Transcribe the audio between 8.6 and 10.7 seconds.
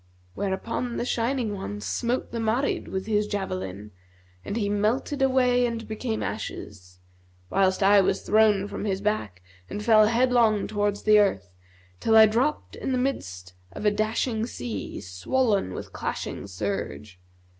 from his back and fell headlong